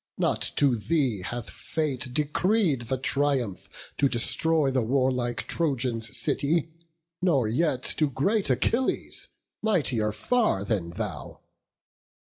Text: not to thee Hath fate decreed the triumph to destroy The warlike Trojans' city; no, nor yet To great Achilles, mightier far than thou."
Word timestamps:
not 0.17 0.41
to 0.55 0.75
thee 0.75 1.21
Hath 1.21 1.51
fate 1.51 2.11
decreed 2.11 2.87
the 2.87 2.97
triumph 2.97 3.69
to 3.99 4.09
destroy 4.09 4.71
The 4.71 4.81
warlike 4.81 5.45
Trojans' 5.47 6.17
city; 6.17 6.71
no, 7.21 7.33
nor 7.41 7.47
yet 7.47 7.83
To 7.97 8.09
great 8.09 8.49
Achilles, 8.49 9.27
mightier 9.61 10.11
far 10.11 10.65
than 10.65 10.89
thou." 10.89 11.41